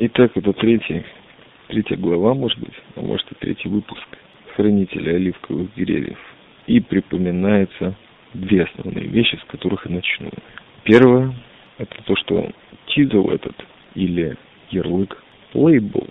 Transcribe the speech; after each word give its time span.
Итак, 0.00 0.30
это 0.36 0.52
третий, 0.52 1.02
третья 1.66 1.96
глава, 1.96 2.32
может 2.32 2.56
быть, 2.60 2.74
а 2.94 3.00
может 3.00 3.26
и 3.32 3.34
третий 3.34 3.68
выпуск 3.68 4.06
хранителя 4.54 5.16
оливковых 5.16 5.74
деревьев. 5.74 6.18
И 6.68 6.78
припоминается 6.78 7.96
две 8.32 8.62
основные 8.62 9.08
вещи, 9.08 9.34
с 9.34 9.44
которых 9.50 9.86
я 9.86 9.96
начну. 9.96 10.30
Первое, 10.84 11.34
это 11.78 12.00
то, 12.04 12.14
что 12.14 12.48
титул 12.86 13.30
этот, 13.30 13.56
или 13.96 14.36
ярлык, 14.70 15.20
лейбл, 15.52 16.06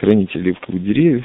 хранитель 0.00 0.40
оливковых 0.40 0.84
деревьев, 0.84 1.24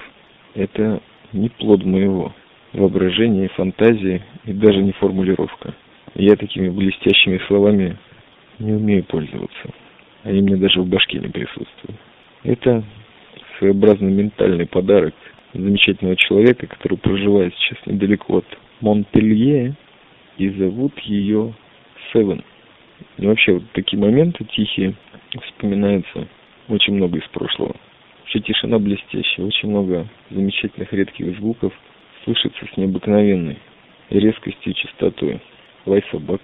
это 0.55 1.01
не 1.33 1.49
плод 1.49 1.83
моего 1.83 2.33
воображения, 2.71 3.49
фантазии 3.49 4.23
и 4.45 4.53
даже 4.53 4.81
не 4.81 4.93
формулировка. 4.93 5.73
Я 6.15 6.37
такими 6.37 6.69
блестящими 6.69 7.41
словами 7.47 7.97
не 8.57 8.71
умею 8.71 9.03
пользоваться. 9.03 9.73
Они 10.23 10.41
мне 10.41 10.57
даже 10.57 10.81
в 10.81 10.87
башке 10.87 11.19
не 11.19 11.27
присутствуют. 11.27 11.99
Это 12.43 12.83
своеобразный 13.57 14.11
ментальный 14.11 14.65
подарок 14.65 15.13
замечательного 15.53 16.15
человека, 16.15 16.67
который 16.67 16.97
проживает 16.97 17.53
сейчас 17.55 17.77
недалеко 17.85 18.37
от 18.37 18.45
Монпелье, 18.81 19.75
и 20.37 20.49
зовут 20.49 20.97
ее 20.99 21.53
Севен. 22.11 22.43
И 23.17 23.25
вообще 23.25 23.53
вот 23.53 23.63
такие 23.73 24.01
моменты 24.01 24.45
тихие 24.45 24.95
вспоминаются 25.43 26.27
очень 26.67 26.93
много 26.95 27.19
из 27.19 27.27
прошлого. 27.29 27.75
Вообще 28.19 28.39
тишина 28.39 28.79
блестящая, 28.79 29.45
очень 29.45 29.69
много 29.69 30.07
замечательных 30.29 30.91
редких 30.93 31.37
звуков 31.37 31.73
слышится 32.23 32.65
с 32.73 32.77
необыкновенной 32.77 33.57
резкостью 34.09 34.73
и 34.73 34.75
частотой. 34.75 35.41
Лай 35.85 36.03
собак, 36.11 36.41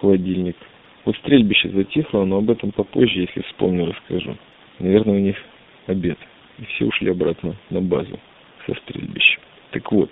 холодильник. 0.00 0.56
Вот 1.04 1.16
стрельбище 1.16 1.68
затихло, 1.70 2.24
но 2.24 2.38
об 2.38 2.50
этом 2.50 2.72
попозже, 2.72 3.20
если 3.20 3.42
вспомню, 3.42 3.86
расскажу. 3.86 4.36
Наверное, 4.78 5.14
у 5.14 5.18
них 5.18 5.36
обед. 5.86 6.18
И 6.58 6.64
все 6.64 6.86
ушли 6.86 7.10
обратно 7.10 7.56
на 7.70 7.80
базу 7.80 8.18
со 8.66 8.74
стрельбищем. 8.74 9.40
Так 9.72 9.90
вот, 9.92 10.10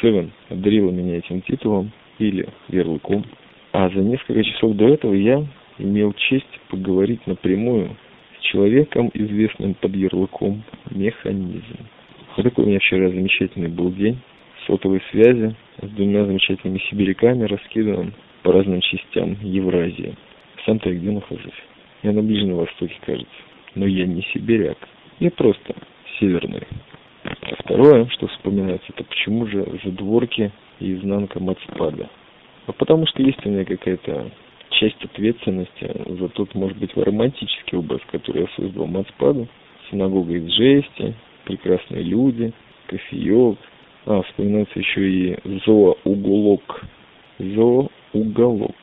Севен 0.00 0.32
одарила 0.50 0.90
меня 0.90 1.18
этим 1.18 1.40
титулом 1.42 1.92
или 2.18 2.48
ярлыком. 2.68 3.24
А 3.72 3.88
за 3.88 4.00
несколько 4.00 4.42
часов 4.44 4.74
до 4.76 4.88
этого 4.88 5.14
я 5.14 5.44
имел 5.78 6.12
честь 6.12 6.60
поговорить 6.68 7.26
напрямую 7.26 7.96
с 8.38 8.42
человеком, 8.44 9.10
известным 9.14 9.74
под 9.74 9.94
ярлыком 9.94 10.62
«Механизм». 10.90 11.86
Вот 12.36 12.42
такой 12.42 12.64
у 12.64 12.68
меня 12.68 12.78
вчера 12.80 13.08
замечательный 13.08 13.68
был 13.68 13.92
день 13.92 14.18
сотовой 14.66 15.02
связи 15.10 15.54
с 15.80 15.88
двумя 15.88 16.24
замечательными 16.24 16.78
сибиряками, 16.90 17.44
раскиданным 17.44 18.12
по 18.48 18.52
разным 18.52 18.80
частям 18.80 19.36
Евразии. 19.42 20.16
Сам-то 20.64 20.88
я 20.88 20.98
где 20.98 21.10
нахожусь? 21.10 21.62
Я 22.02 22.12
на 22.12 22.22
Ближнем 22.22 22.56
Востоке, 22.56 22.94
кажется. 23.04 23.28
Но 23.74 23.84
я 23.84 24.06
не 24.06 24.22
сибиряк. 24.32 24.78
Я 25.20 25.30
просто 25.30 25.74
северный. 26.18 26.66
А 27.24 27.62
второе, 27.62 28.06
что 28.06 28.26
вспоминается, 28.28 28.86
это 28.88 29.04
почему 29.04 29.46
же 29.48 29.66
задворки 29.84 30.50
и 30.80 30.94
изнанка 30.94 31.40
Мацпада. 31.40 32.08
А 32.66 32.72
потому 32.72 33.06
что 33.08 33.22
есть 33.22 33.44
у 33.44 33.50
меня 33.50 33.66
какая-то 33.66 34.30
часть 34.70 35.04
ответственности 35.04 35.92
за 36.18 36.30
тот, 36.30 36.54
может 36.54 36.78
быть, 36.78 36.96
романтический 36.96 37.76
образ, 37.76 38.00
который 38.10 38.44
я 38.44 38.48
создал 38.56 38.86
Мацпаду. 38.86 39.46
Синагога 39.90 40.32
из 40.32 40.50
жести, 40.54 41.14
прекрасные 41.44 42.02
люди, 42.02 42.54
кофеек. 42.86 43.58
А, 44.06 44.22
вспоминается 44.22 44.78
еще 44.78 45.06
и 45.06 45.36
зооуголок. 45.66 46.82
Зооуголок. 47.38 48.74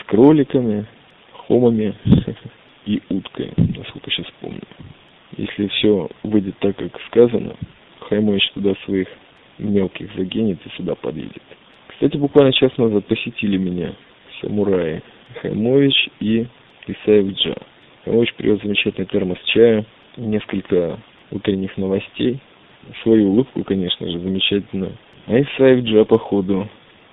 С 0.00 0.04
кроликами, 0.06 0.86
хомами 1.32 1.94
и 2.86 3.00
уткой, 3.08 3.52
насколько 3.56 4.10
сейчас 4.10 4.26
помню. 4.40 4.60
Если 5.36 5.66
все 5.68 6.08
выйдет 6.22 6.56
так, 6.60 6.76
как 6.76 7.00
сказано, 7.06 7.56
Хаймович 8.00 8.50
туда 8.52 8.74
своих 8.84 9.08
мелких 9.58 10.14
загинет 10.14 10.58
и 10.64 10.76
сюда 10.76 10.94
подъедет. 10.94 11.42
Кстати, 11.88 12.16
буквально 12.16 12.52
час 12.52 12.76
назад 12.76 13.06
посетили 13.06 13.56
меня 13.56 13.94
самураи 14.40 15.02
Хаймович 15.40 16.10
и 16.20 16.46
Исаев 16.86 17.34
Джа. 17.34 17.54
Хаймович 18.04 18.34
привез 18.34 18.60
замечательный 18.62 19.06
термос 19.06 19.38
чая, 19.46 19.84
несколько 20.16 20.98
утренних 21.30 21.76
новостей, 21.76 22.38
свою 23.02 23.30
улыбку, 23.30 23.64
конечно 23.64 24.08
же, 24.08 24.18
замечательно. 24.18 24.92
А 25.26 25.40
Исаев 25.40 25.84
Джа, 25.84 26.04
походу, 26.04 26.68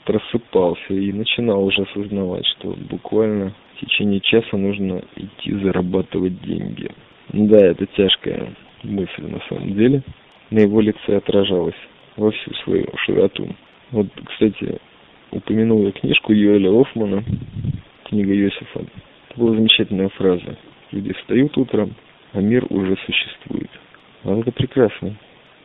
просыпался 0.05 0.93
и 0.93 1.11
начинал 1.11 1.63
уже 1.63 1.83
осознавать, 1.83 2.45
что 2.57 2.75
буквально 2.89 3.53
в 3.75 3.79
течение 3.79 4.19
часа 4.19 4.57
нужно 4.57 5.03
идти 5.15 5.53
зарабатывать 5.53 6.41
деньги. 6.41 6.89
Да, 7.31 7.57
это 7.57 7.85
тяжкая 7.85 8.53
мысль 8.83 9.23
на 9.23 9.39
самом 9.49 9.73
деле. 9.73 10.03
На 10.49 10.59
его 10.59 10.81
лице 10.81 11.17
отражалась 11.17 11.75
во 12.15 12.31
всю 12.31 12.53
свою 12.63 12.87
широту. 13.05 13.55
Вот, 13.91 14.07
кстати, 14.25 14.79
упомянул 15.31 15.83
я 15.83 15.91
книжку 15.91 16.33
Юэля 16.33 16.69
Офмана, 16.79 17.23
книга 18.05 18.33
Йосифа. 18.33 18.81
Это 19.29 19.39
была 19.39 19.55
замечательная 19.55 20.09
фраза. 20.09 20.57
Люди 20.91 21.13
встают 21.13 21.57
утром, 21.57 21.95
а 22.33 22.41
мир 22.41 22.65
уже 22.69 22.95
существует. 23.05 23.69
А 24.23 24.37
это 24.37 24.51
прекрасно. 24.51 25.15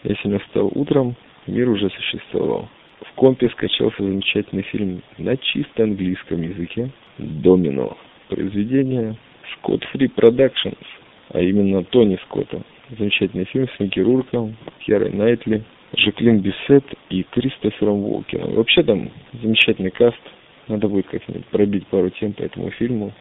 Я 0.04 0.14
сегодня 0.16 0.38
встал 0.40 0.70
утром, 0.74 1.16
мир 1.46 1.68
уже 1.68 1.90
существовал. 1.90 2.68
В 3.00 3.12
компе 3.14 3.48
скачался 3.50 4.02
замечательный 4.02 4.62
фильм 4.62 5.02
на 5.18 5.36
чисто 5.36 5.84
английском 5.84 6.42
языке 6.42 6.90
«Домино». 7.18 7.96
Произведение 8.28 9.16
Scott 9.54 9.82
Free 9.94 10.10
Productions, 10.14 10.84
а 11.30 11.40
именно 11.40 11.84
Тони 11.84 12.18
Скотта. 12.24 12.62
Замечательный 12.98 13.44
фильм 13.44 13.68
с 13.68 13.80
Микки 13.80 14.00
Рурком, 14.00 14.56
Керой 14.80 15.12
Найтли, 15.12 15.62
Жаклин 15.96 16.40
Бисет 16.40 16.84
и 17.10 17.22
Кристофером 17.22 18.02
Волкином. 18.02 18.54
Вообще 18.54 18.82
там 18.82 19.10
замечательный 19.42 19.90
каст. 19.90 20.20
Надо 20.66 20.88
будет 20.88 21.06
как-нибудь 21.06 21.46
пробить 21.46 21.86
пару 21.86 22.10
тем 22.10 22.32
по 22.32 22.42
этому 22.42 22.70
фильму. 22.72 23.12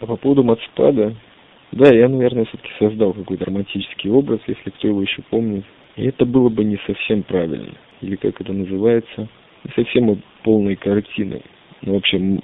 А 0.00 0.06
по 0.06 0.16
поводу 0.16 0.44
Матспада, 0.44 1.14
да, 1.72 1.94
я, 1.94 2.08
наверное, 2.08 2.44
все-таки 2.44 2.70
создал 2.78 3.12
какой-то 3.12 3.44
романтический 3.46 4.10
образ, 4.10 4.40
если 4.46 4.70
кто 4.70 4.88
его 4.88 5.02
еще 5.02 5.22
помнит. 5.22 5.64
И 5.96 6.06
это 6.06 6.24
было 6.24 6.48
бы 6.48 6.64
не 6.64 6.78
совсем 6.86 7.22
правильно. 7.22 7.74
Или 8.02 8.16
как 8.16 8.40
это 8.40 8.52
называется, 8.52 9.28
не 9.64 9.70
совсем 9.74 10.22
полной 10.42 10.76
картиной. 10.76 11.42
Ну, 11.82 11.94
вообще, 11.94 12.40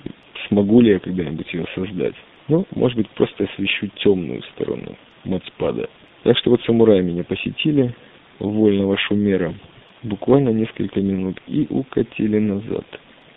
смогу 0.48 0.80
ли 0.80 0.92
я 0.92 0.98
когда-нибудь 0.98 1.52
ее 1.52 1.66
создать? 1.74 2.14
Ну, 2.48 2.66
может 2.74 2.96
быть, 2.96 3.08
просто 3.10 3.44
освещу 3.44 3.88
темную 4.02 4.42
сторону 4.54 4.96
Матспада. 5.24 5.88
Так 6.24 6.36
что 6.38 6.50
вот 6.50 6.62
самураи 6.62 7.00
меня 7.00 7.24
посетили, 7.24 7.94
вольного 8.38 8.96
шумера, 8.96 9.54
буквально 10.02 10.50
несколько 10.50 11.00
минут 11.00 11.40
и 11.46 11.66
укатили 11.70 12.38
назад. 12.38 12.84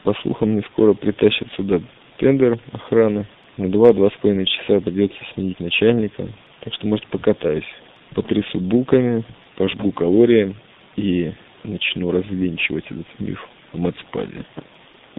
По 0.04 0.14
слухам, 0.22 0.52
мне 0.52 0.64
скоро 0.72 0.94
притащат 0.94 1.48
сюда 1.56 1.82
тендер 2.18 2.60
охраны. 2.72 3.26
На 3.58 3.70
два-два 3.70 4.10
с 4.10 4.14
половиной 4.22 4.46
часа 4.46 4.80
придется 4.80 5.18
сменить 5.34 5.60
начальника. 5.60 6.28
Так 6.62 6.74
что, 6.74 6.88
может, 6.88 7.08
покатаюсь. 7.08 7.66
Потрясу 8.14 8.60
булками, 8.60 9.24
пожгу 9.56 9.92
калории 9.92 10.56
и 10.96 11.32
начну 11.66 12.12
развенчивать 12.12 12.86
этот 12.86 13.08
миф 13.20 13.46
о 13.74 13.78
Мацпаде. 13.78 14.46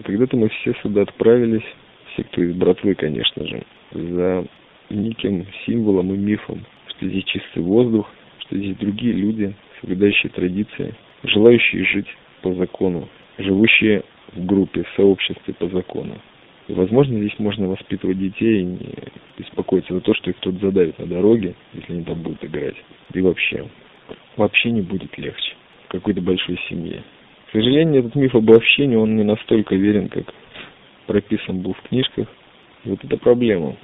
Когда-то 0.05 0.37
мы 0.37 0.49
все 0.49 0.75
сюда 0.83 1.03
отправились, 1.03 1.65
все, 2.13 2.25
кто 2.25 2.43
из 2.43 2.55
братвы, 2.55 2.95
конечно 2.95 3.47
же, 3.47 3.63
за 3.93 4.47
неким 4.91 5.47
символом 5.65 6.13
и 6.15 6.17
мифом, 6.17 6.65
что 6.89 7.09
здесь 7.09 7.25
чистый 7.25 7.63
воздух, 7.63 8.11
что 8.41 8.57
здесь 8.57 8.77
другие 8.77 9.15
люди, 9.15 9.55
соблюдающие 9.81 10.31
традиции, 10.31 10.95
желающие 11.25 11.85
жить 11.85 12.09
по 12.43 12.55
закону, 12.55 13.09
живущие 13.39 14.03
в 14.33 14.45
группе, 14.45 14.83
в 14.83 14.97
сообществе 14.97 15.55
по 15.55 15.69
закону. 15.69 16.17
И, 16.69 16.73
возможно, 16.73 17.19
здесь 17.19 17.39
можно 17.39 17.69
воспитывать 17.69 18.19
детей 18.19 18.61
и 18.61 18.65
не 18.65 18.95
беспокоиться 19.39 19.95
за 19.95 20.01
то, 20.01 20.15
что 20.15 20.31
их 20.31 20.37
кто-то 20.39 20.59
задавит 20.59 20.99
на 20.99 21.07
дороге, 21.07 21.55
если 21.73 21.93
они 21.93 22.05
там 22.05 22.21
будут 22.23 22.45
играть. 22.45 22.77
И 23.15 23.21
вообще, 23.21 23.67
вообще 24.37 24.71
не 24.73 24.83
будет 24.83 25.17
легче 25.17 25.46
какой-то 25.97 26.21
большой 26.21 26.59
семье. 26.69 27.03
К 27.49 27.53
сожалению, 27.53 28.01
этот 28.01 28.15
миф 28.15 28.35
об 28.35 28.51
общении, 28.51 28.97
он 28.97 29.17
не 29.17 29.25
настолько 29.25 29.75
верен, 29.77 30.09
как 30.09 30.25
прописан 31.07 31.61
был 31.61 31.75
в 31.75 31.89
книжках. 31.89 32.29
И 32.85 32.91
вот 32.91 33.05
это 33.05 33.17
проблема. 33.17 33.77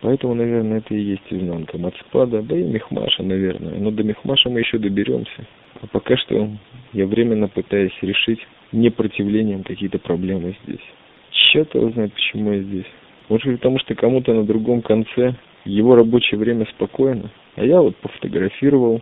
Поэтому, 0.00 0.34
наверное, 0.34 0.78
это 0.78 0.94
и 0.94 1.00
есть 1.00 1.22
изнанка 1.30 1.78
Мацпада, 1.78 2.42
да 2.42 2.56
и 2.56 2.62
Мехмаша, 2.62 3.22
наверное. 3.22 3.78
Но 3.78 3.90
до 3.90 4.02
Мехмаша 4.02 4.50
мы 4.50 4.60
еще 4.60 4.78
доберемся. 4.78 5.46
А 5.80 5.86
пока 5.86 6.16
что 6.16 6.50
я 6.92 7.06
временно 7.06 7.48
пытаюсь 7.48 7.96
решить 8.02 8.40
непротивлением 8.72 9.62
какие-то 9.62 9.98
проблемы 9.98 10.56
здесь. 10.64 10.80
Его 11.54 11.90
знает, 11.90 12.12
почему 12.12 12.52
я 12.52 12.62
здесь. 12.62 12.86
Может 13.28 13.46
быть, 13.46 13.56
потому 13.58 13.78
что 13.78 13.94
кому-то 13.94 14.34
на 14.34 14.44
другом 14.44 14.82
конце 14.82 15.34
его 15.64 15.94
рабочее 15.94 16.38
время 16.38 16.66
спокойно. 16.66 17.30
А 17.56 17.64
я 17.64 17.80
вот 17.80 17.96
пофотографировал, 17.96 19.00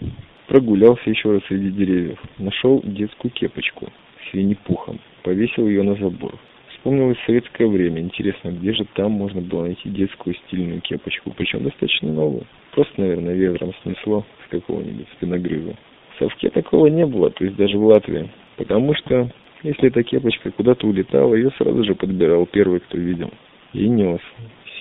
прогулялся 0.52 1.08
еще 1.08 1.32
раз 1.32 1.40
среди 1.48 1.70
деревьев, 1.70 2.18
нашел 2.36 2.82
детскую 2.84 3.30
кепочку 3.30 3.88
с 4.20 4.34
винни-пухом, 4.34 5.00
повесил 5.22 5.66
ее 5.66 5.82
на 5.82 5.94
забор. 5.94 6.34
Вспомнилось 6.68 7.16
советское 7.24 7.66
время. 7.66 8.02
Интересно, 8.02 8.50
где 8.50 8.74
же 8.74 8.84
там 8.92 9.12
можно 9.12 9.40
было 9.40 9.62
найти 9.62 9.88
детскую 9.88 10.36
стильную 10.36 10.82
кепочку, 10.82 11.32
причем 11.34 11.64
достаточно 11.64 12.12
новую. 12.12 12.44
Просто, 12.72 13.00
наверное, 13.00 13.32
ветром 13.32 13.72
снесло 13.82 14.26
с 14.44 14.50
какого-нибудь 14.50 15.06
спиногрыза. 15.16 15.74
В 16.14 16.18
совке 16.18 16.50
такого 16.50 16.88
не 16.88 17.06
было, 17.06 17.30
то 17.30 17.44
есть 17.44 17.56
даже 17.56 17.78
в 17.78 17.86
Латвии. 17.86 18.28
Потому 18.58 18.94
что, 18.94 19.30
если 19.62 19.88
эта 19.88 20.02
кепочка 20.02 20.50
куда-то 20.50 20.86
улетала, 20.86 21.34
ее 21.34 21.50
сразу 21.56 21.82
же 21.82 21.94
подбирал 21.94 22.44
первый, 22.44 22.80
кто 22.80 22.98
видел. 22.98 23.30
И 23.72 23.88
нес 23.88 24.20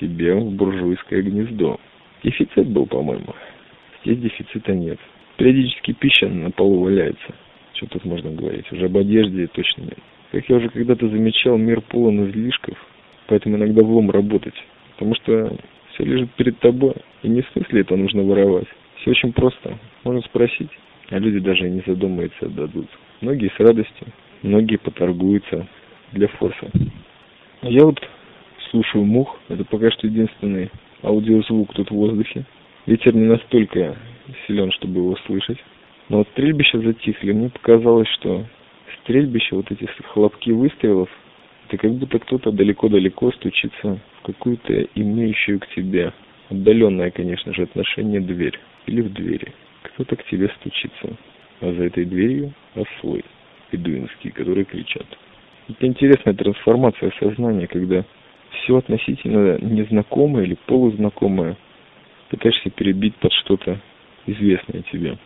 себе 0.01 0.35
в 0.35 0.51
буржуйское 0.51 1.21
гнездо. 1.21 1.79
Дефицит 2.25 2.67
был, 2.67 2.87
по-моему. 2.87 3.33
Здесь 4.03 4.19
дефицита 4.19 4.73
нет. 4.73 4.99
Периодически 5.41 5.93
пища 5.93 6.29
на 6.29 6.51
полу 6.51 6.83
валяется. 6.83 7.33
Что 7.73 7.87
тут 7.87 8.05
можно 8.05 8.29
говорить? 8.29 8.71
Уже 8.71 8.85
об 8.85 8.95
одежде 8.95 9.47
точно 9.47 9.81
нет. 9.81 9.97
Как 10.31 10.47
я 10.47 10.57
уже 10.57 10.69
когда-то 10.69 11.09
замечал, 11.09 11.57
мир 11.57 11.81
полон 11.81 12.29
излишков, 12.29 12.77
поэтому 13.25 13.57
иногда 13.57 13.81
влом 13.81 14.11
работать. 14.11 14.53
Потому 14.91 15.15
что 15.15 15.57
все 15.89 16.03
лежит 16.03 16.29
перед 16.33 16.59
тобой, 16.59 16.93
и 17.23 17.27
не 17.27 17.41
в 17.41 17.49
смысле 17.53 17.81
это 17.81 17.95
нужно 17.95 18.21
воровать. 18.21 18.67
Все 18.97 19.09
очень 19.09 19.33
просто. 19.33 19.79
Можно 20.03 20.21
спросить, 20.21 20.69
а 21.09 21.17
люди 21.17 21.39
даже 21.39 21.67
не 21.67 21.81
задумаются, 21.87 22.45
отдадут. 22.45 22.87
Многие 23.21 23.49
с 23.49 23.59
радостью, 23.59 24.09
многие 24.43 24.77
поторгуются 24.77 25.67
для 26.11 26.27
форса. 26.27 26.69
Я 27.63 27.83
вот 27.83 27.99
слушаю 28.69 29.05
мух, 29.05 29.39
это 29.49 29.65
пока 29.65 29.89
что 29.89 30.05
единственный 30.05 30.69
аудиозвук 31.01 31.73
тут 31.73 31.89
в 31.89 31.95
воздухе. 31.95 32.45
Ветер 32.85 33.15
не 33.15 33.25
настолько 33.25 33.97
силен, 34.47 34.71
чтобы 34.71 34.99
его 34.99 35.15
слышать. 35.25 35.57
Но 36.09 36.19
вот 36.19 36.27
стрельбища 36.29 36.79
затихли. 36.79 37.31
Мне 37.31 37.49
показалось, 37.49 38.07
что 38.19 38.45
стрельбище, 39.03 39.55
вот 39.55 39.71
эти 39.71 39.85
хлопки 40.13 40.51
выстрелов, 40.51 41.09
это 41.67 41.77
как 41.77 41.91
будто 41.93 42.19
кто-то 42.19 42.51
далеко-далеко 42.51 43.31
стучится 43.31 43.99
в 44.19 44.25
какую-то 44.25 44.87
имеющую 44.95 45.59
к 45.59 45.67
тебе, 45.69 46.13
отдаленное, 46.49 47.11
конечно 47.11 47.53
же, 47.53 47.63
отношение 47.63 48.19
дверь 48.19 48.59
или 48.87 49.01
в 49.01 49.13
двери. 49.13 49.53
Кто-то 49.83 50.15
к 50.15 50.25
тебе 50.25 50.49
стучится, 50.59 51.15
а 51.61 51.73
за 51.73 51.83
этой 51.85 52.05
дверью 52.05 52.53
ослы 52.75 53.23
бедуинские, 53.71 54.33
которые 54.33 54.65
кричат. 54.65 55.05
Это 55.69 55.87
интересная 55.87 56.33
трансформация 56.33 57.13
сознания, 57.19 57.67
когда 57.67 58.03
все 58.51 58.77
относительно 58.77 59.57
незнакомое 59.59 60.43
или 60.43 60.57
полузнакомое 60.65 61.55
пытаешься 62.29 62.69
перебить 62.69 63.15
под 63.15 63.31
что-то 63.33 63.79
известное 64.25 64.83
тебе. 64.91 65.17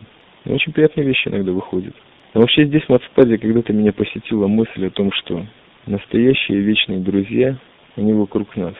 Но 0.44 0.54
очень 0.54 0.72
приятные 0.72 1.06
вещи 1.06 1.28
иногда 1.28 1.52
выходят. 1.52 1.94
А 2.34 2.40
вообще 2.40 2.66
здесь 2.66 2.82
в 2.82 2.88
Мацпаде 2.90 3.38
когда-то 3.38 3.72
меня 3.72 3.92
посетила 3.92 4.46
мысль 4.46 4.86
о 4.86 4.90
том, 4.90 5.10
что 5.12 5.46
настоящие 5.86 6.60
вечные 6.60 7.00
друзья, 7.00 7.56
они 7.96 8.12
вокруг 8.12 8.56
нас. 8.56 8.74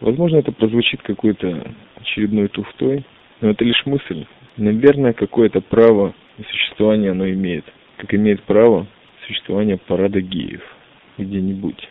Возможно, 0.00 0.36
это 0.36 0.52
прозвучит 0.52 1.02
какой-то 1.02 1.72
очередной 1.96 2.48
туфтой, 2.48 3.04
но 3.40 3.50
это 3.50 3.64
лишь 3.64 3.84
мысль. 3.86 4.26
Наверное, 4.56 5.12
какое-то 5.12 5.60
право 5.60 6.14
на 6.38 6.44
существование 6.44 7.12
оно 7.12 7.28
имеет. 7.30 7.64
Как 7.96 8.12
имеет 8.14 8.42
право 8.42 8.86
существование 9.26 9.78
парада 9.78 10.20
геев 10.20 10.62
где-нибудь. 11.18 11.88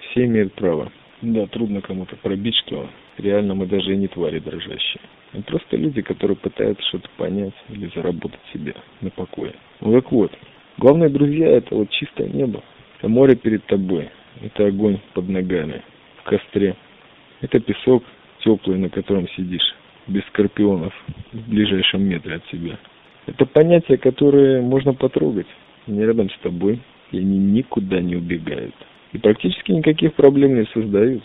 Все 0.00 0.24
имеют 0.24 0.54
право. 0.54 0.92
Да, 1.22 1.46
трудно 1.46 1.80
кому-то 1.80 2.16
пробить, 2.16 2.56
что 2.66 2.88
реально 3.18 3.54
мы 3.54 3.66
даже 3.66 3.92
и 3.92 3.96
не 3.96 4.08
твари 4.08 4.38
дрожащие. 4.38 5.00
Мы 5.32 5.42
просто 5.42 5.76
люди, 5.76 6.02
которые 6.02 6.36
пытаются 6.36 6.82
что-то 6.88 7.08
понять 7.16 7.54
или 7.68 7.90
заработать 7.94 8.40
себе 8.52 8.74
на 9.00 9.10
покое. 9.10 9.54
Ну 9.80 9.92
так 9.92 10.10
вот, 10.10 10.32
главные 10.78 11.08
друзья 11.08 11.48
это 11.48 11.74
вот 11.74 11.90
чистое 11.90 12.28
небо. 12.28 12.62
Это 12.98 13.08
море 13.08 13.36
перед 13.36 13.64
тобой. 13.66 14.10
Это 14.42 14.66
огонь 14.66 14.98
под 15.14 15.28
ногами. 15.28 15.82
В 16.18 16.24
костре. 16.24 16.76
Это 17.40 17.60
песок 17.60 18.04
теплый, 18.44 18.78
на 18.78 18.88
котором 18.88 19.28
сидишь. 19.30 19.74
Без 20.06 20.22
скорпионов 20.26 20.92
в 21.32 21.50
ближайшем 21.50 22.02
метре 22.02 22.36
от 22.36 22.46
себя. 22.46 22.78
Это 23.26 23.46
понятия, 23.46 23.96
которые 23.96 24.60
можно 24.60 24.92
потрогать. 24.94 25.46
Они 25.86 26.00
рядом 26.00 26.30
с 26.30 26.38
тобой. 26.38 26.80
И 27.12 27.18
они 27.18 27.38
никуда 27.38 28.00
не 28.00 28.16
убегают 28.16 28.74
и 29.12 29.18
практически 29.18 29.72
никаких 29.72 30.14
проблем 30.14 30.54
не 30.56 30.66
создают. 30.66 31.22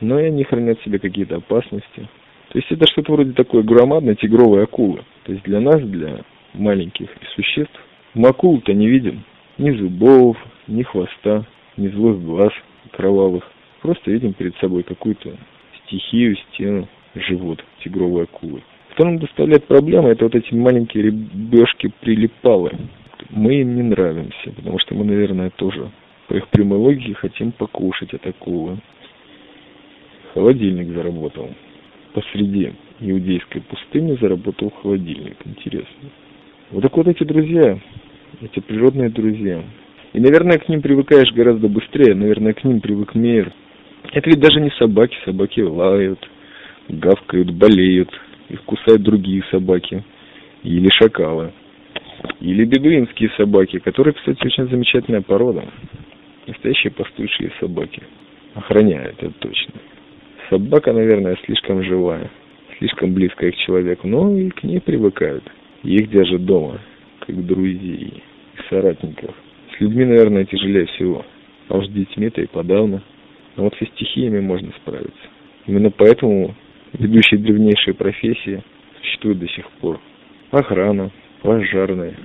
Но 0.00 0.18
и 0.18 0.24
они 0.24 0.44
хранят 0.44 0.80
в 0.80 0.84
себе 0.84 0.98
какие-то 0.98 1.36
опасности. 1.36 2.08
То 2.54 2.60
есть 2.60 2.70
это 2.70 2.86
что-то 2.86 3.14
вроде 3.14 3.32
такой 3.32 3.64
громадной 3.64 4.14
тигровой 4.14 4.62
акулы. 4.62 5.00
То 5.24 5.32
есть 5.32 5.42
для 5.42 5.58
нас, 5.58 5.82
для 5.82 6.20
маленьких 6.52 7.08
существ, 7.34 7.74
мы 8.14 8.28
акул-то 8.28 8.72
не 8.72 8.86
видим. 8.86 9.24
Ни 9.58 9.72
зубов, 9.72 10.36
ни 10.68 10.84
хвоста, 10.84 11.46
ни 11.76 11.88
злых 11.88 12.22
глаз 12.22 12.52
кровавых. 12.92 13.42
Просто 13.82 14.12
видим 14.12 14.34
перед 14.34 14.54
собой 14.58 14.84
какую-то 14.84 15.36
стихию, 15.82 16.36
стену, 16.36 16.88
живот 17.16 17.58
тигровой 17.82 18.22
акулы. 18.22 18.62
Что 18.92 19.04
нам 19.04 19.18
доставляет 19.18 19.66
проблемы, 19.66 20.10
это 20.10 20.26
вот 20.26 20.36
эти 20.36 20.54
маленькие 20.54 21.06
рыбешки 21.06 21.92
прилипалы. 22.02 22.70
Мы 23.30 23.62
им 23.62 23.74
не 23.74 23.82
нравимся, 23.82 24.52
потому 24.54 24.78
что 24.78 24.94
мы, 24.94 25.04
наверное, 25.04 25.50
тоже 25.50 25.90
по 26.28 26.34
их 26.34 26.46
прямой 26.50 26.78
логике 26.78 27.14
хотим 27.14 27.50
покушать 27.50 28.14
от 28.14 28.24
акулы. 28.24 28.78
Холодильник 30.34 30.94
заработал. 30.94 31.50
Посреди 32.14 32.72
иудейской 33.00 33.60
пустыни 33.62 34.16
заработал 34.20 34.70
холодильник. 34.70 35.36
Интересно. 35.44 36.10
Вот 36.70 36.82
так 36.82 36.96
вот 36.96 37.08
эти 37.08 37.24
друзья, 37.24 37.76
эти 38.40 38.60
природные 38.60 39.10
друзья. 39.10 39.64
И, 40.12 40.20
наверное, 40.20 40.58
к 40.58 40.68
ним 40.68 40.80
привыкаешь 40.80 41.32
гораздо 41.32 41.66
быстрее. 41.68 42.14
Наверное, 42.14 42.52
к 42.52 42.62
ним 42.62 42.80
привык 42.80 43.16
мир. 43.16 43.52
Это 44.12 44.30
ведь 44.30 44.38
даже 44.38 44.60
не 44.60 44.70
собаки. 44.78 45.16
Собаки 45.24 45.60
лают, 45.60 46.20
гавкают, 46.88 47.50
болеют. 47.50 48.10
Их 48.48 48.62
кусают 48.62 49.02
другие 49.02 49.42
собаки. 49.50 50.04
Или 50.62 50.88
шакалы. 50.90 51.52
Или 52.40 52.64
бедуинские 52.64 53.30
собаки, 53.36 53.80
которые, 53.80 54.14
кстати, 54.14 54.46
очень 54.46 54.68
замечательная 54.68 55.20
порода. 55.20 55.64
Настоящие 56.46 56.92
пастушьи 56.92 57.50
собаки. 57.58 58.04
Охраняют, 58.54 59.20
это 59.20 59.32
точно. 59.40 59.74
Собака, 60.50 60.92
наверное, 60.92 61.36
слишком 61.44 61.82
живая, 61.82 62.30
слишком 62.78 63.14
близкая 63.14 63.50
к 63.52 63.56
человеку, 63.56 64.08
но 64.08 64.36
и 64.36 64.50
к 64.50 64.62
ней 64.62 64.80
привыкают. 64.80 65.44
Их 65.82 66.10
держат 66.10 66.44
дома, 66.44 66.80
как 67.20 67.44
друзей 67.46 68.22
и 68.56 68.68
соратников. 68.68 69.34
С 69.76 69.80
людьми, 69.80 70.04
наверное, 70.04 70.44
тяжелее 70.44 70.86
всего. 70.86 71.24
А 71.68 71.78
уж 71.78 71.86
с 71.86 71.90
детьми-то 71.90 72.42
и 72.42 72.46
подавно. 72.46 73.02
Но 73.56 73.64
вот 73.64 73.74
со 73.78 73.86
стихиями 73.86 74.40
можно 74.40 74.70
справиться. 74.82 75.28
Именно 75.66 75.90
поэтому 75.90 76.54
ведущие 76.92 77.40
древнейшие 77.40 77.94
профессии 77.94 78.62
существуют 79.00 79.38
до 79.38 79.48
сих 79.48 79.68
пор. 79.80 80.00
Охрана, 80.50 81.10
пожарные, 81.42 82.16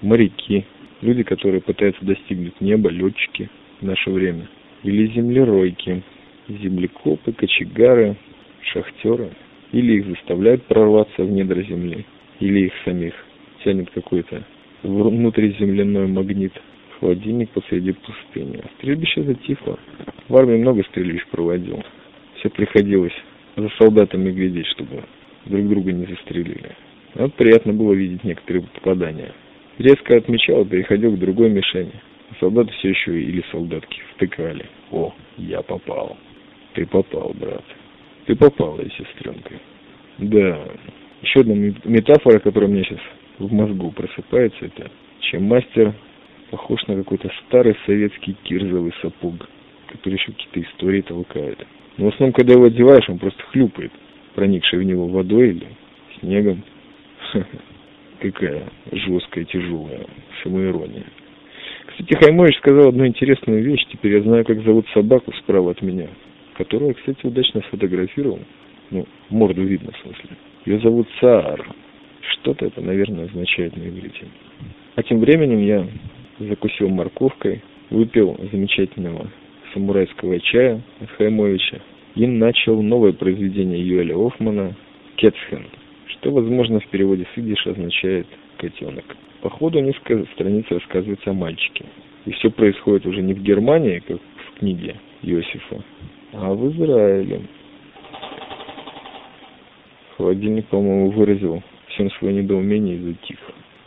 моряки, 0.00 0.64
люди, 1.02 1.22
которые 1.22 1.60
пытаются 1.60 2.04
достигнуть 2.04 2.60
неба, 2.60 2.90
летчики– 2.90 3.50
в 3.80 3.84
наше 3.84 4.10
время. 4.10 4.48
Или 4.82 5.12
землеройки, 5.12 6.02
землекопы, 6.48 7.32
кочегары, 7.32 8.16
шахтеры. 8.62 9.30
Или 9.72 9.98
их 9.98 10.06
заставляют 10.06 10.64
прорваться 10.64 11.24
в 11.24 11.30
недра 11.30 11.60
земли, 11.62 12.06
или 12.40 12.66
их 12.66 12.72
самих 12.84 13.14
тянет 13.64 13.90
какой-то 13.90 14.44
внутриземляной 14.82 16.06
магнит. 16.06 16.52
Холодильник 17.00 17.50
посреди 17.50 17.92
пустыни. 17.92 18.62
Стрельбище 18.78 19.22
затихло. 19.24 19.78
В 20.28 20.36
армии 20.36 20.56
много 20.56 20.82
стрельбищ 20.84 21.26
проводил. 21.30 21.82
Все 22.36 22.48
приходилось 22.48 23.12
за 23.56 23.68
солдатами 23.78 24.30
глядеть, 24.30 24.66
чтобы 24.68 25.04
друг 25.44 25.68
друга 25.68 25.92
не 25.92 26.06
застрелили. 26.06 26.76
Вот 27.14 27.34
приятно 27.34 27.72
было 27.72 27.92
видеть 27.92 28.24
некоторые 28.24 28.62
попадания. 28.62 29.32
Резко 29.78 30.16
отмечал 30.16 30.64
переходил 30.64 31.12
к 31.12 31.18
другой 31.18 31.50
мишени. 31.50 31.92
Солдаты 32.40 32.72
все 32.72 32.90
еще 32.90 33.20
или 33.20 33.44
солдатки 33.50 34.00
втыкали. 34.14 34.66
О, 34.90 35.14
я 35.36 35.62
попал. 35.62 36.16
Ты 36.76 36.84
попал, 36.84 37.34
брат. 37.40 37.64
Ты 38.26 38.36
попал, 38.36 38.78
и 38.78 38.90
сестренка. 38.90 39.54
Да. 40.18 40.60
Еще 41.22 41.40
одна 41.40 41.54
метафора, 41.54 42.38
которая 42.38 42.68
у 42.68 42.72
меня 42.72 42.84
сейчас 42.84 43.00
в 43.38 43.50
мозгу 43.50 43.90
просыпается, 43.92 44.66
это 44.66 44.90
чем 45.20 45.44
мастер 45.44 45.94
похож 46.50 46.86
на 46.86 46.96
какой-то 46.96 47.30
старый 47.46 47.74
советский 47.86 48.36
кирзовый 48.42 48.92
сапог, 49.00 49.48
который 49.88 50.14
еще 50.14 50.32
какие-то 50.32 50.60
истории 50.70 51.00
толкает. 51.00 51.66
Но 51.96 52.04
в 52.04 52.08
основном, 52.08 52.34
когда 52.34 52.52
его 52.52 52.66
одеваешь, 52.66 53.08
он 53.08 53.18
просто 53.18 53.42
хлюпает, 53.44 53.92
проникший 54.34 54.78
в 54.78 54.82
него 54.82 55.06
водой 55.08 55.50
или 55.52 55.68
снегом. 56.20 56.62
Какая 58.20 58.64
жесткая, 58.92 59.44
тяжелая 59.46 60.06
самоирония. 60.42 61.06
Кстати, 61.86 62.22
Хаймович 62.22 62.58
сказал 62.58 62.88
одну 62.88 63.06
интересную 63.06 63.62
вещь. 63.62 63.86
Теперь 63.90 64.16
я 64.16 64.22
знаю, 64.22 64.44
как 64.44 64.62
зовут 64.62 64.86
собаку 64.92 65.32
справа 65.32 65.70
от 65.70 65.80
меня, 65.80 66.08
которую 66.56 66.88
я, 66.88 66.94
кстати, 66.94 67.26
удачно 67.26 67.62
сфотографировал. 67.68 68.40
Ну, 68.90 69.06
морду 69.30 69.62
видно, 69.62 69.92
в 69.92 69.98
смысле. 69.98 70.36
Ее 70.64 70.80
зовут 70.80 71.08
Саар. 71.20 71.66
Что-то 72.20 72.66
это, 72.66 72.80
наверное, 72.80 73.26
означает 73.26 73.76
на 73.76 73.82
иврите. 73.82 74.26
А 74.94 75.02
тем 75.02 75.20
временем 75.20 75.60
я 75.60 75.86
закусил 76.38 76.88
морковкой, 76.88 77.62
выпил 77.90 78.36
замечательного 78.50 79.30
самурайского 79.72 80.40
чая 80.40 80.82
от 81.00 81.10
Хаймовича 81.10 81.80
и 82.14 82.26
начал 82.26 82.82
новое 82.82 83.12
произведение 83.12 83.86
Юэля 83.86 84.16
Офмана 84.16 84.74
«Кетсхен», 85.16 85.66
что, 86.06 86.30
возможно, 86.32 86.80
в 86.80 86.86
переводе 86.88 87.26
с 87.34 87.38
идиш 87.38 87.66
означает 87.66 88.26
«котенок». 88.56 89.04
По 89.42 89.50
ходу 89.50 89.80
несколько 89.80 90.24
страниц 90.32 90.64
рассказывается 90.70 91.30
о 91.30 91.34
мальчике. 91.34 91.84
И 92.24 92.32
все 92.32 92.50
происходит 92.50 93.06
уже 93.06 93.22
не 93.22 93.34
в 93.34 93.42
Германии, 93.42 94.02
как 94.06 94.18
в 94.18 94.58
книге 94.58 94.96
Иосифа, 95.22 95.84
а 96.32 96.52
в 96.52 96.70
Израиле. 96.72 97.42
Холодильник, 100.16 100.66
по-моему, 100.68 101.10
выразил 101.10 101.62
всем 101.88 102.10
свое 102.12 102.34
недоумение 102.34 102.96
и 102.96 103.02
затих. 103.02 103.38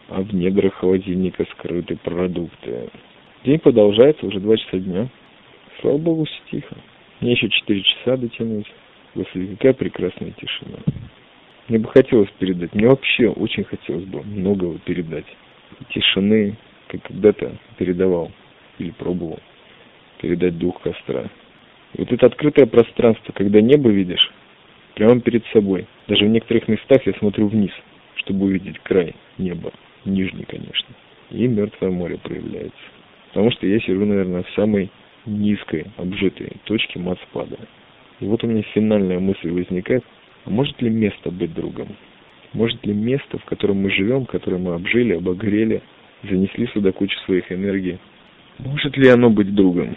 А 0.10 0.22
в 0.22 0.34
недрах 0.34 0.74
холодильника 0.75 1.46
скрыты 1.51 1.96
продукты. 1.98 2.89
День 3.43 3.60
продолжается 3.60 4.25
уже 4.25 4.39
два 4.39 4.58
часа 4.58 4.77
дня. 4.79 5.08
Слава 5.81 5.98
богу, 5.98 6.25
все 6.25 6.39
тихо. 6.51 6.75
Мне 7.19 7.31
еще 7.31 7.50
четыре 7.50 7.84
часа 7.84 8.17
дотянуть. 8.17 8.67
Господи, 9.15 9.55
какая 9.55 9.74
прекрасная 9.74 10.31
тишина. 10.31 10.79
Мне 11.67 11.79
бы 11.79 11.89
хотелось 11.89 12.29
передать, 12.39 12.74
мне 12.74 12.88
вообще 12.88 13.29
очень 13.29 13.63
хотелось 13.63 14.05
бы 14.05 14.24
многого 14.24 14.79
передать. 14.79 15.25
Тишины, 15.89 16.58
как 16.88 17.03
когда-то 17.03 17.55
передавал 17.77 18.31
или 18.79 18.89
пробовал 18.91 19.39
передать 20.19 20.58
дух 20.58 20.81
костра. 20.81 21.29
И 21.93 22.01
вот 22.01 22.12
это 22.12 22.27
открытое 22.27 22.65
пространство, 22.65 23.34
когда 23.34 23.62
небо 23.62 23.89
видишь, 23.89 24.31
прямо 24.96 25.19
перед 25.22 25.46
собой. 25.48 25.88
Даже 26.08 26.25
в 26.25 26.29
некоторых 26.29 26.67
местах 26.67 27.05
я 27.05 27.13
смотрю 27.13 27.48
вниз, 27.48 27.72
чтобы 28.15 28.46
увидеть 28.46 28.79
край 28.79 29.15
неба, 29.38 29.72
нижний, 30.05 30.46
конечно. 30.46 30.93
И 31.31 31.48
мертвое 31.48 31.89
море 31.89 32.17
проявляется. 32.17 32.77
Потому 33.29 33.51
что 33.51 33.67
я 33.67 33.79
сижу, 33.79 34.05
наверное, 34.05 34.43
в 34.43 34.50
самой 34.51 34.89
низкой, 35.25 35.86
обжитой 35.98 36.51
точке 36.65 37.00
матспада. 37.00 37.58
И 38.19 38.25
вот 38.25 38.43
у 38.43 38.48
меня 38.48 38.63
финальная 38.74 39.19
мысль 39.19 39.50
возникает, 39.51 40.03
а 40.46 40.50
может 40.50 40.81
ли 40.81 40.89
место 40.89 41.31
быть 41.31 41.53
другом? 41.53 41.96
Может 42.53 42.84
ли 42.86 42.93
место, 42.93 43.38
в 43.38 43.46
котором 43.46 43.77
мы 43.77 43.91
живем, 43.91 44.25
которое 44.25 44.58
мы 44.58 44.74
обжили, 44.74 45.13
обогрели, 45.13 45.81
занесли 46.24 46.67
сюда 46.67 46.91
кучу 46.91 47.17
своих 47.25 47.51
энергий, 47.51 48.00
может 48.58 48.98
ли 48.98 49.08
оно 49.08 49.29
быть 49.29 49.53
другом? 49.53 49.96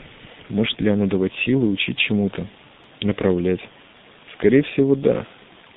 Может 0.53 0.79
ли 0.83 0.91
оно 0.91 1.07
давать 1.07 1.33
силы, 1.47 1.71
учить 1.71 1.97
чему-то, 1.97 2.47
направлять? 3.01 3.61
Скорее 4.35 4.63
всего, 4.63 4.95
да. 4.95 5.25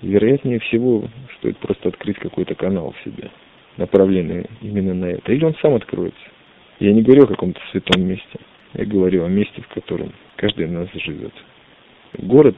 Вероятнее 0.01 0.59
всего, 0.59 1.07
стоит 1.37 1.57
просто 1.59 1.87
открыть 1.87 2.19
какой-то 2.19 2.55
канал 2.55 2.93
в 2.93 3.03
себе, 3.05 3.31
направленный 3.77 4.47
именно 4.61 4.93
на 4.93 5.05
это. 5.05 5.31
Или 5.31 5.45
он 5.45 5.55
сам 5.61 5.75
откроется. 5.75 6.19
Я 6.79 6.91
не 6.91 7.03
говорю 7.03 7.23
о 7.23 7.27
каком-то 7.27 7.61
святом 7.71 8.03
месте. 8.03 8.39
Я 8.73 8.85
говорю 8.85 9.23
о 9.23 9.29
месте, 9.29 9.61
в 9.61 9.67
котором 9.69 10.11
каждый 10.35 10.65
из 10.65 10.71
нас 10.71 10.89
живет. 10.93 11.33
Город 12.17 12.57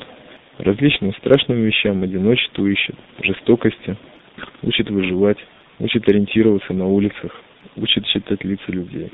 различным 0.58 1.14
страшным 1.14 1.62
вещам, 1.62 2.02
одиночеству 2.02 2.66
ищет, 2.66 2.96
жестокости, 3.22 3.96
учит 4.64 4.90
выживать, 4.90 5.38
учит 5.78 6.10
ориентироваться 6.10 6.74
на 6.74 6.88
улицах, 6.88 7.32
учит 7.76 8.08
читать 8.08 8.44
лица 8.44 8.72
людей. 8.72 9.12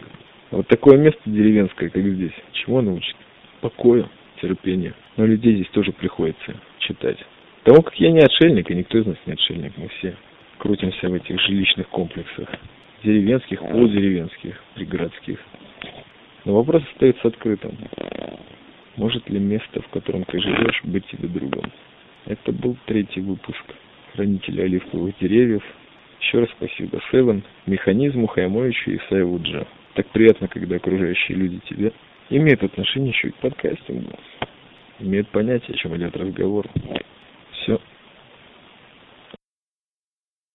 Вот 0.54 0.68
такое 0.68 1.00
место 1.00 1.20
деревенское, 1.26 1.90
как 1.90 2.04
здесь, 2.04 2.32
чего 2.52 2.78
оно 2.78 2.94
учит? 2.94 3.16
Покою, 3.62 4.08
терпению. 4.40 4.94
Но 5.18 5.26
людей 5.26 5.56
здесь 5.56 5.70
тоже 5.70 5.92
приходится 5.92 6.56
читать. 6.78 7.18
Потому 7.64 7.82
как 7.82 7.96
я 7.96 8.12
не 8.12 8.20
отшельник, 8.20 8.70
и 8.70 8.76
никто 8.76 9.00
из 9.00 9.06
нас 9.08 9.18
не 9.26 9.34
отшельник, 9.34 9.74
мы 9.78 9.88
все 9.88 10.16
крутимся 10.60 11.10
в 11.10 11.14
этих 11.16 11.40
жилищных 11.42 11.88
комплексах. 11.90 12.48
Деревенских, 13.04 13.62
полудеревенских, 13.62 14.62
пригородских. 14.76 15.40
Но 16.46 16.54
вопрос 16.54 16.84
остается 16.94 17.30
открытым. 17.30 17.76
Может 18.96 19.28
ли 19.32 19.40
место, 19.40 19.82
в 19.82 19.88
котором 19.88 20.24
ты 20.26 20.40
живешь, 20.40 20.82
быть 20.84 21.08
тебе 21.08 21.30
другом? 21.30 21.72
Это 22.26 22.52
был 22.52 22.78
третий 22.86 23.22
выпуск 23.22 23.64
«Хранителя 24.14 24.66
оливковых 24.66 25.16
деревьев». 25.20 25.64
Еще 26.22 26.42
раз 26.42 26.50
спасибо 26.58 27.02
Севен, 27.12 27.44
Механизму, 27.66 28.28
Хаймовичу 28.28 28.92
и 28.92 29.00
Сайвуджа. 29.10 29.66
Так 29.96 30.08
приятно, 30.08 30.48
когда 30.48 30.78
окружающие 30.78 31.38
люди 31.38 31.60
тебе 31.70 31.94
имеют 32.30 32.64
отношение 32.64 33.12
еще 33.12 33.30
и 33.30 33.32
к 33.32 33.36
подкастингу. 33.36 34.12
Имеют 35.00 35.28
понятие, 35.30 35.76
о 35.76 35.78
чем 35.78 35.96
идет 35.98 36.16
разговор. 36.16 36.68